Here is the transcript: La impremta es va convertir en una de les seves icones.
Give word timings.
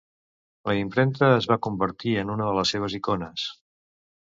La 0.69 0.73
impremta 0.77 1.29
es 1.41 1.49
va 1.51 1.59
convertir 1.67 2.15
en 2.23 2.33
una 2.39 2.49
de 2.51 2.57
les 2.61 2.75
seves 2.77 2.99
icones. 3.03 3.47